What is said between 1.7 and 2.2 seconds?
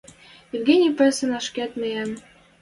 миэн